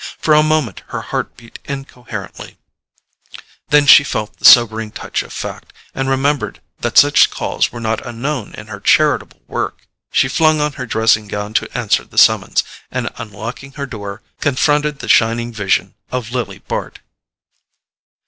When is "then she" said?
3.69-4.03